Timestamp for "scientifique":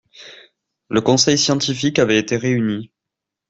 1.37-1.99